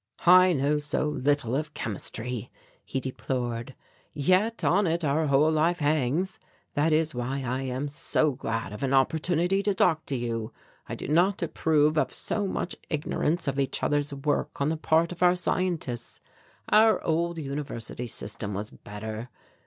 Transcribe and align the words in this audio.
"I 0.25 0.53
know 0.53 0.79
so 0.79 1.07
little 1.09 1.55
of 1.55 1.75
chemistry," 1.75 2.49
he 2.83 2.99
deplored, 2.99 3.75
"yet 4.15 4.63
on 4.63 4.87
it 4.87 5.05
our 5.05 5.27
whole 5.27 5.51
life 5.51 5.77
hangs. 5.77 6.39
That 6.73 6.91
is 6.91 7.13
why 7.13 7.43
I 7.45 7.61
am 7.61 7.87
so 7.87 8.31
glad 8.31 8.73
of 8.73 8.81
an 8.81 8.95
opportunity 8.95 9.61
to 9.61 9.75
talk 9.75 10.07
to 10.07 10.15
you. 10.15 10.51
I 10.89 10.95
do 10.95 11.07
not 11.07 11.43
approve 11.43 11.99
of 11.99 12.11
so 12.11 12.47
much 12.47 12.75
ignorance 12.89 13.47
of 13.47 13.59
each 13.59 13.83
other's 13.83 14.11
work 14.11 14.59
on 14.59 14.69
the 14.69 14.75
part 14.77 15.11
of 15.11 15.21
our 15.21 15.35
scientists. 15.35 16.19
Our 16.69 17.03
old 17.03 17.37
university 17.37 18.07
system 18.07 18.55
was 18.55 18.71
better. 18.71 19.29